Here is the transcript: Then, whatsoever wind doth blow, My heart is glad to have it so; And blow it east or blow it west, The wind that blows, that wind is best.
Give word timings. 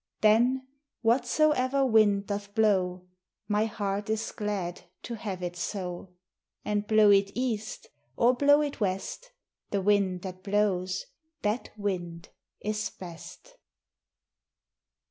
Then, 0.21 0.65
whatsoever 1.03 1.85
wind 1.85 2.25
doth 2.25 2.55
blow, 2.55 3.05
My 3.47 3.65
heart 3.65 4.09
is 4.09 4.31
glad 4.31 4.81
to 5.03 5.13
have 5.13 5.43
it 5.43 5.55
so; 5.55 6.15
And 6.65 6.87
blow 6.87 7.11
it 7.11 7.31
east 7.35 7.85
or 8.17 8.33
blow 8.35 8.63
it 8.63 8.79
west, 8.79 9.29
The 9.69 9.79
wind 9.79 10.23
that 10.23 10.41
blows, 10.41 11.05
that 11.43 11.69
wind 11.77 12.29
is 12.61 12.89
best. 12.89 13.57